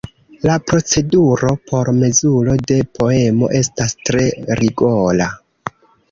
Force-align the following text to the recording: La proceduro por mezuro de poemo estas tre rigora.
La 0.49 0.53
proceduro 0.67 1.51
por 1.71 1.91
mezuro 1.97 2.55
de 2.71 2.77
poemo 2.99 3.49
estas 3.59 3.93
tre 4.09 4.23
rigora. 4.61 5.29